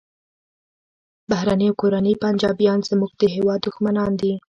بهرني 1.29 1.65
او 1.69 1.75
کورني 1.81 2.13
پنجابیان 2.23 2.79
زموږ 2.89 3.11
د 3.17 3.23
هیواد 3.35 3.59
دښمنان 3.67 4.11
دي 4.21 4.31